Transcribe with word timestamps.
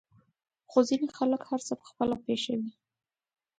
خو 0.69 0.79
ځينې 0.87 1.07
خلک 1.17 1.41
هر 1.49 1.59
څه 1.67 1.73
په 1.79 1.85
خپله 1.91 2.15
پېښوي. 2.25 2.71